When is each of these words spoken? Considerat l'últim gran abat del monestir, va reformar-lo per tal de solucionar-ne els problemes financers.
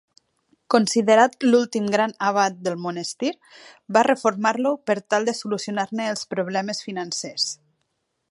Considerat 0.75 1.33
l'últim 1.49 1.89
gran 1.95 2.13
abat 2.29 2.55
del 2.67 2.79
monestir, 2.85 3.31
va 3.97 4.03
reformar-lo 4.09 4.73
per 4.91 4.97
tal 5.15 5.29
de 5.29 5.37
solucionar-ne 5.41 6.11
els 6.15 6.25
problemes 6.35 6.81
financers. 6.89 7.47